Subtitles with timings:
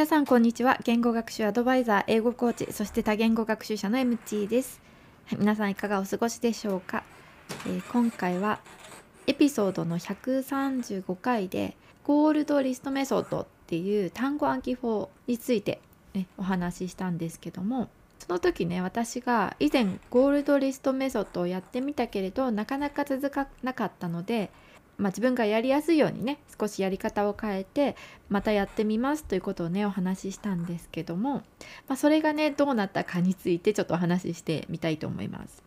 [0.00, 0.78] 皆さんこんにちは。
[0.82, 4.80] 言語学習アドバイザー英語コーチそして多言語学習者の MT です、
[5.26, 7.04] はい、皆さんいかがお過ごしでしょうか、
[7.66, 8.60] えー今回は
[9.26, 15.82] エピソードの135回でゴールドリストメソッドっていう単語暗記法について、
[16.14, 17.90] ね、お話ししたんですけども
[18.20, 24.50] その時ね私が以前ゴールドリストメソッドをやってみたけれどなかなか続かなかったので
[25.00, 27.96] まあ、自分がやりやすいようにね少しやり方を変えて
[28.28, 31.42] またやってみますということをねお話ししたんですけども、
[31.88, 35.62] まあ、それがねどうなったかについてちょっとお話ししてみたいと思います。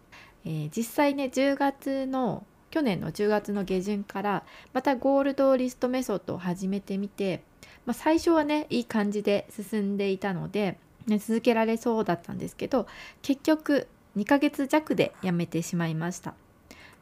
[0.45, 7.43] えー実際ね10月の去年の10月の下旬からまたゴールドリストメソッドを始めてみて、
[7.85, 12.87] まあ、最初はねいい感じで進んでいたので、ね、続けられそうだったんですけど
[13.21, 13.87] 結局
[14.17, 16.33] 2ヶ月弱でやめてしまいました。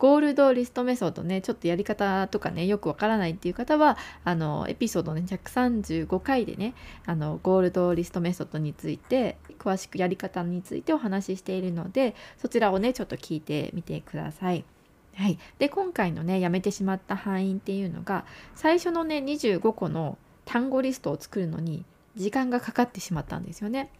[0.01, 6.73] ゴールドリストメソッドねちょっとやり方とかねよくわからないっていう方はあのエピソードね135回でね
[7.05, 14.65] あのゴールドリストメソッドについて詳しくやり方についてお話ししているのでそちらをねちょっと聞いてみてください。
[15.13, 23.91] はい、で今回のねやめてしまった範囲っていうのが最初のね25個の単語リストを作るのに時間がかかってしまったんですよね。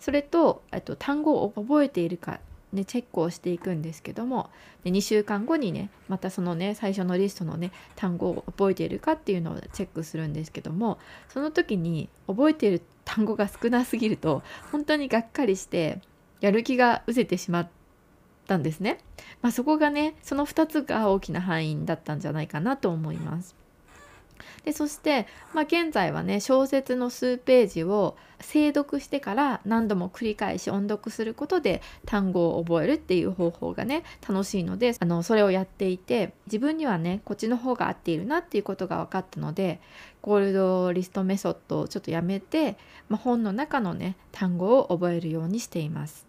[0.00, 2.40] それとと単語を覚えているか
[2.72, 4.50] ね、チェックをしていくんですけども
[4.82, 16.00] で2週間後にねまたそのね最初のリストのね単語を覚えているかっていうのをチェックするんですけどもその時に覚えている単語が少なすぎると本当にがっかりして
[16.40, 17.68] やる気が失せてしまっ
[18.46, 18.98] たんですね。
[19.42, 23.61] まあ、そこがねその2つが大きな範囲だったんじゃないかなと思います。
[24.64, 39.80] でそして、まあ、現在はね小説の数ページを精読してから何度も繰り返し音読することで単語を覚えるっていう方法がね楽しいのであのそれをやっていて自分にはねこっちの方が合っているなっていうことが分かったので
[40.20, 42.76] ゴールドリストメソッドをちょっとやめて、
[43.08, 46.26] まあ、本の中のね単語を覚えるようにしています。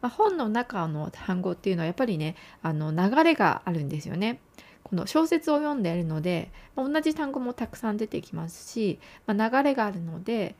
[0.00, 4.40] まあ、本の中の単語っていうのはやっぱりねあの流れがあるんですよね。
[4.90, 10.56] この小説を読んでいるので、まあ同じ単語もたくさん出てきますし、まあ、流れがあるので、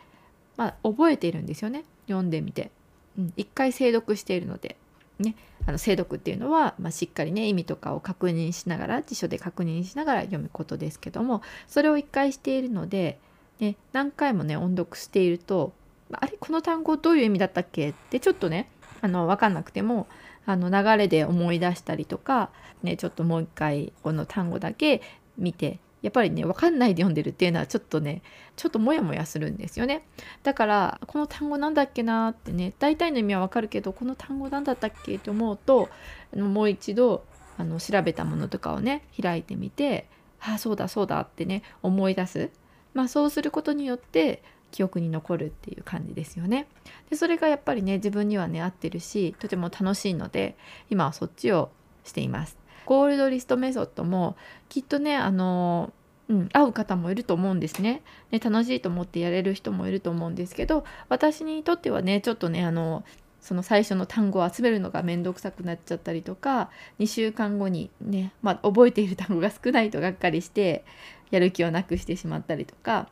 [0.57, 1.85] まあ、覚えているんですよね。
[2.07, 2.71] 読んでみて。
[3.19, 4.77] うん、一回精読しているので、
[5.19, 5.35] ね、
[5.67, 13.19] あの精読っていうのは、ま、しっかりね意味とかを確認しながら辞書で確認しながら読むことですけどもそれを一回しているので、
[13.59, 15.73] ね、何回もね音読していると
[16.13, 16.37] あれ？
[16.39, 17.91] この単語どういう意味だったっけ？
[17.91, 18.71] ってちょっとね
[19.03, 20.07] あの分かんなくても
[20.51, 22.51] あの流れで思い出したりとか、
[22.83, 25.01] ね、ちょっともう一回この単語だけ
[25.39, 28.23] 見てやっぱりね分かんないで読んでるっていうのはちょっとね
[28.57, 30.03] ちょっとモヤモヤするんですよね。
[30.43, 35.89] だからこの単語なんだっけなってね大体の意味は分かるけどこの単語なんだったっけと思うと
[36.35, 37.25] もう一度
[37.59, 40.09] あの調べたものとかをね開いてみて
[40.41, 42.51] ああそうだそうだってね思い出す、
[42.95, 46.67] まあ、そうすることによって記憶に残るっていう感じですよね。
[47.11, 50.57] でそれがやっぱりね自分にはね合ってるしとても楽しいので
[50.91, 51.71] 今はそっちを
[52.05, 52.57] しています。
[52.87, 54.37] ゴールドリストメソッドも
[54.69, 55.93] きっとねあの
[56.29, 63.05] うん、合う方もいると思うんですねね楽しいと思ってやれる人もいると思うんですけど私にとってはねちょっとねあの
[63.41, 66.71] その最初の単語を集めるのが面倒くさくなっちゃったりとか
[67.01, 70.85] 2週間後にね、まあ、覚えている単語が少ないとがっかりして
[71.31, 73.09] やる気をなくしてしまったりとか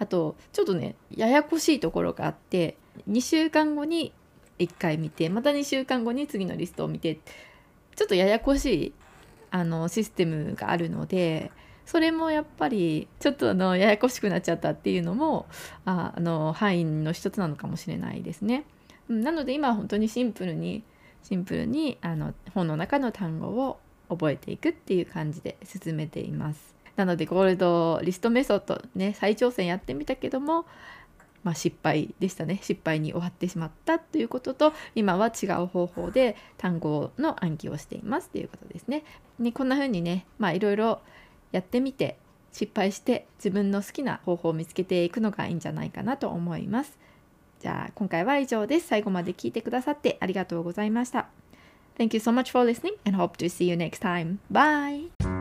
[0.00, 2.76] あとちょっとねややこしいところがあって
[3.08, 4.12] 2週間後に
[4.58, 7.20] 1回見てまた2週間後に次のリストを見て
[7.94, 8.92] ちょっとややこしい
[9.50, 11.52] あのシステムがあるので
[11.84, 15.46] それもやっぱりちょっとあのややこしくなっちゃったっていうのも
[15.84, 18.64] あの範囲の一つなのかもしれないですね。
[19.08, 20.84] なので今は本当にシンプルに
[21.24, 26.79] シンプルにあの本の中の単語を覚えていくっていう感じで進めています。
[26.96, 30.66] なのでゴールドリストメソッドね再挑戦やってみたけども、
[31.42, 39.04] まあ、失敗でしたね失敗に終わってしまったということと今は違う方法で単語の暗記をしていますということですね。
[39.38, 41.00] ねこんな風にねまあいろいろ
[41.52, 42.16] やってみて
[42.52, 46.98] 失敗して自分の好きな方法を見つけていくのがいいんじゃないかなと思います。
[47.60, 48.88] じゃあ今回は以上です。
[48.88, 51.28] 最後まで聞いてくださってありがとうございました。
[51.98, 54.38] Thank you so much for listening and hope to see you next time.
[54.50, 55.39] Bye!